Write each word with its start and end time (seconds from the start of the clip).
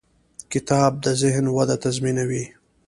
کتاب 0.53 0.91
د 1.03 1.05
ذهن 1.21 1.45
وده 1.55 1.75
تضمینوي. 1.83 2.45